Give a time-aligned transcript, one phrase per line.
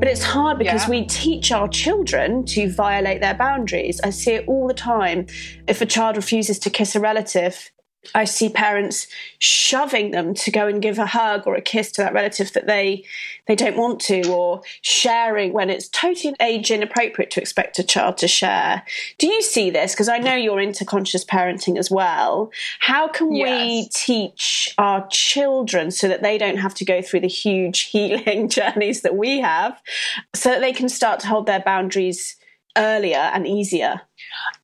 [0.00, 0.90] But it's hard because Yeah.
[0.90, 4.00] we teach our children to violate their boundaries.
[4.02, 5.26] I see it all the time.
[5.68, 7.70] If a child refuses to kiss a relative,
[8.14, 9.06] I see parents
[9.38, 12.66] shoving them to go and give a hug or a kiss to that relative that
[12.66, 13.04] they
[13.46, 18.16] they don't want to, or sharing when it's totally age inappropriate to expect a child
[18.18, 18.82] to share.
[19.18, 19.92] Do you see this?
[19.92, 22.50] Because I know you're into conscious parenting as well.
[22.78, 27.28] How can we teach our children so that they don't have to go through the
[27.28, 29.80] huge healing journeys that we have,
[30.34, 32.36] so that they can start to hold their boundaries
[32.76, 34.02] earlier and easier?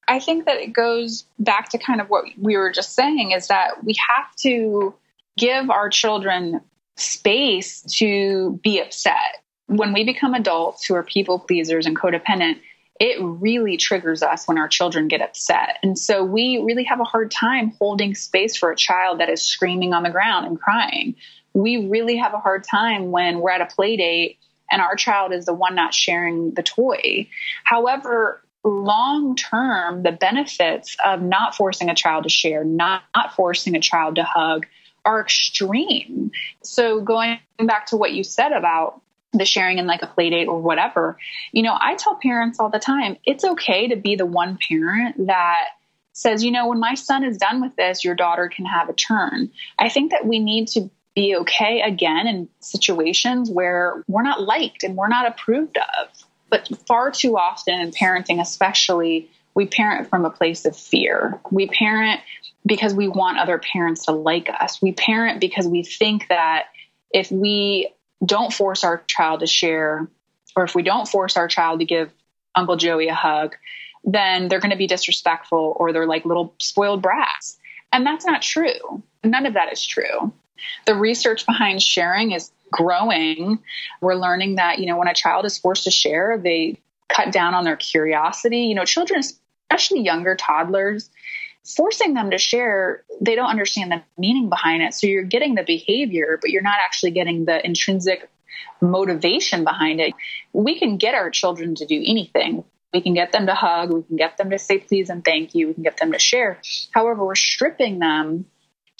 [0.08, 3.48] I think that it goes back to kind of what we were just saying is
[3.48, 4.94] that we have to
[5.36, 6.60] give our children
[6.96, 9.42] space to be upset.
[9.66, 12.60] When we become adults who are people pleasers and codependent,
[12.98, 15.78] it really triggers us when our children get upset.
[15.82, 19.42] And so we really have a hard time holding space for a child that is
[19.42, 21.14] screaming on the ground and crying.
[21.52, 24.38] We really have a hard time when we're at a play date
[24.70, 27.28] and our child is the one not sharing the toy.
[27.64, 33.76] However, long term, the benefits of not forcing a child to share, not, not forcing
[33.76, 34.66] a child to hug,
[35.04, 36.32] are extreme.
[36.62, 39.00] So, going back to what you said about
[39.32, 41.16] the sharing in like a play date or whatever,
[41.52, 45.26] you know, I tell parents all the time it's okay to be the one parent
[45.26, 45.68] that
[46.12, 48.94] says, you know, when my son is done with this, your daughter can have a
[48.94, 49.50] turn.
[49.78, 54.82] I think that we need to be okay again in situations where we're not liked
[54.82, 56.25] and we're not approved of.
[56.48, 61.40] But far too often in parenting, especially, we parent from a place of fear.
[61.50, 62.20] We parent
[62.64, 64.82] because we want other parents to like us.
[64.82, 66.66] We parent because we think that
[67.10, 67.92] if we
[68.24, 70.08] don't force our child to share,
[70.54, 72.12] or if we don't force our child to give
[72.54, 73.56] Uncle Joey a hug,
[74.04, 77.58] then they're going to be disrespectful or they're like little spoiled brats.
[77.92, 79.02] And that's not true.
[79.22, 80.32] None of that is true.
[80.86, 83.58] The research behind sharing is growing.
[84.00, 87.54] We're learning that, you know, when a child is forced to share, they cut down
[87.54, 88.60] on their curiosity.
[88.60, 91.10] You know, children, especially younger toddlers,
[91.64, 94.94] forcing them to share, they don't understand the meaning behind it.
[94.94, 98.28] So you're getting the behavior, but you're not actually getting the intrinsic
[98.80, 100.14] motivation behind it.
[100.52, 102.64] We can get our children to do anything.
[102.92, 105.54] We can get them to hug, we can get them to say please and thank
[105.54, 106.60] you, we can get them to share.
[106.92, 108.46] However, we're stripping them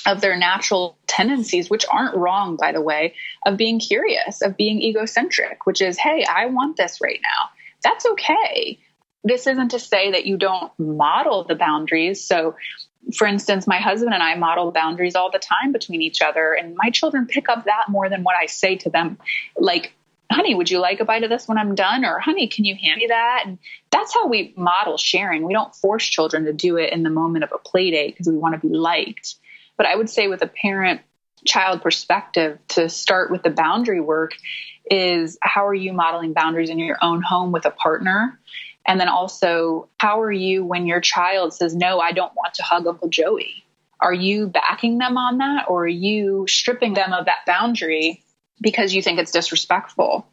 [0.07, 4.81] of their natural tendencies, which aren't wrong, by the way, of being curious, of being
[4.81, 7.51] egocentric, which is, hey, I want this right now.
[7.83, 8.79] That's okay.
[9.25, 12.25] This isn't to say that you don't model the boundaries.
[12.25, 12.55] So,
[13.17, 16.77] for instance, my husband and I model boundaries all the time between each other, and
[16.77, 19.19] my children pick up that more than what I say to them.
[19.57, 19.93] Like,
[20.31, 22.05] honey, would you like a bite of this when I'm done?
[22.05, 23.43] Or, honey, can you hand me that?
[23.47, 23.59] And
[23.91, 25.45] that's how we model sharing.
[25.45, 28.29] We don't force children to do it in the moment of a play date because
[28.29, 29.37] we want to be liked.
[29.77, 31.01] But I would say, with a parent
[31.45, 34.33] child perspective, to start with the boundary work
[34.91, 38.39] is how are you modeling boundaries in your own home with a partner?
[38.87, 42.63] And then also, how are you when your child says, No, I don't want to
[42.63, 43.65] hug Uncle Joey?
[44.01, 48.23] Are you backing them on that or are you stripping them of that boundary
[48.61, 50.27] because you think it's disrespectful?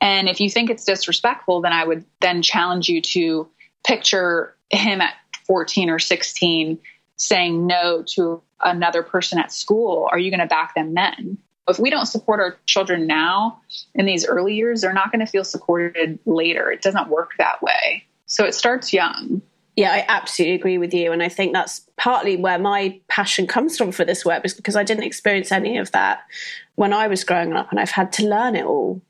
[0.00, 3.48] And if you think it's disrespectful, then I would then challenge you to
[3.86, 5.14] picture him at
[5.46, 6.78] 14 or 16
[7.16, 10.08] saying no to another person at school.
[10.10, 11.38] Are you going to back them then?
[11.68, 13.60] If we don't support our children now
[13.94, 16.70] in these early years, they're not going to feel supported later.
[16.70, 18.04] It doesn't work that way.
[18.26, 19.40] So it starts young.
[19.76, 21.10] Yeah, I absolutely agree with you.
[21.10, 24.76] And I think that's partly where my passion comes from for this work, is because
[24.76, 26.22] I didn't experience any of that
[26.76, 29.00] when I was growing up and I've had to learn it all.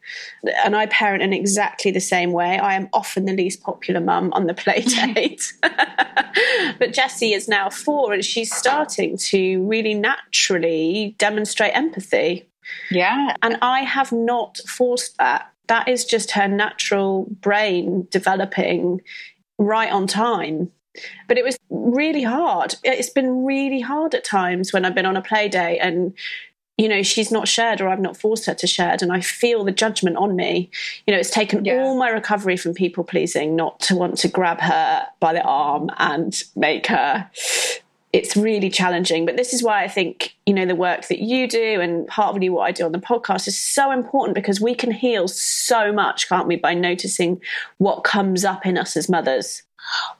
[0.65, 2.59] And I parent in exactly the same way.
[2.59, 4.81] I am often the least popular mum on the play
[5.15, 5.53] date.
[6.79, 12.49] but Jessie is now four and she's starting to really naturally demonstrate empathy.
[12.91, 13.37] Yeah.
[13.43, 15.51] And I have not forced that.
[15.67, 19.01] That is just her natural brain developing
[19.59, 20.71] right on time.
[21.27, 22.77] But it was really hard.
[22.85, 26.15] It's been really hard at times when I've been on a play day and
[26.77, 29.65] you know she's not shared or I've not forced her to share and I feel
[29.65, 30.71] the judgment on me.
[31.07, 31.83] You know, it's taken Yeah.
[31.83, 35.91] all my recovery from people pleasing not to want to grab her by the arm
[35.99, 37.29] and make her
[38.15, 39.27] it's really challenging.
[39.27, 42.35] But this is why I think, you know, the work that you do and part
[42.35, 45.93] partly what I do on the podcast is so important because we can heal so
[45.93, 47.41] much, can't we, by noticing
[47.79, 49.63] what comes up in us as mothers.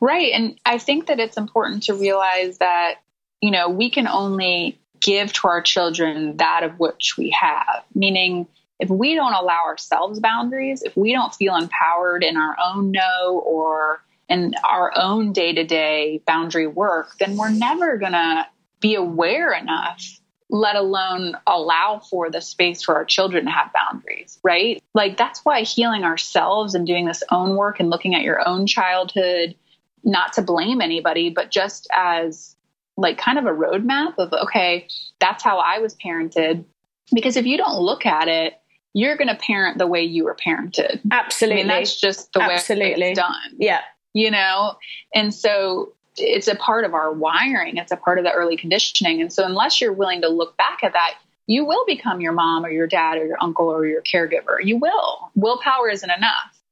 [0.01, 0.33] Right.
[0.33, 2.97] And I think that it's important to realize that,
[3.41, 8.49] you know, we can only give to our children that of which we have, meaning,
[8.81, 13.41] if we don't allow ourselves boundaries, if we don't feel empowered in our own no
[13.47, 18.47] or in our own day to day boundary work, then we're never going to
[18.81, 24.39] be aware enough let alone allow for the space for our children to have boundaries,
[24.43, 24.83] right?
[24.95, 28.67] Like that's why healing ourselves and doing this own work and looking at your own
[28.67, 29.57] childhood,
[30.05, 32.55] not to blame anybody, but just as
[32.97, 34.87] like kind of a roadmap of, okay,
[35.19, 36.65] that's how I was parented.
[37.13, 38.55] Because if you don't look at it,
[38.93, 41.01] you're going to parent the way you were parented.
[41.11, 41.63] Absolutely.
[41.63, 43.03] I mean, that's just the Absolutely.
[43.03, 43.57] way it's done.
[43.59, 43.81] Yeah.
[44.15, 44.77] You know?
[45.15, 49.21] And so it's a part of our wiring, it's a part of the early conditioning.
[49.21, 51.15] And so, unless you're willing to look back at that,
[51.47, 54.63] you will become your mom or your dad or your uncle or your caregiver.
[54.63, 55.31] You will.
[55.35, 56.63] Willpower isn't enough.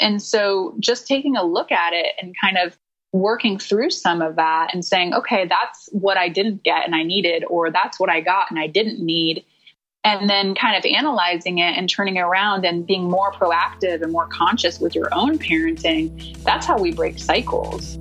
[0.00, 2.76] And so, just taking a look at it and kind of
[3.12, 7.02] working through some of that and saying, okay, that's what I didn't get and I
[7.02, 9.44] needed, or that's what I got and I didn't need.
[10.04, 10.26] And oh.
[10.26, 14.26] then kind of analyzing it and turning it around and being more proactive and more
[14.26, 16.36] conscious with your own parenting.
[16.42, 17.98] That's how we break cycles.